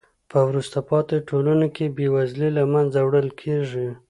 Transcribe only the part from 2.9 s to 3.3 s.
وړل